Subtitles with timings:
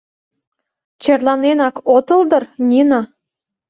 [1.01, 3.01] Черланенак отыл дыр, Нина?